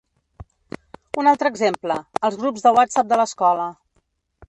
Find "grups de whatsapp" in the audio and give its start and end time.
2.43-3.15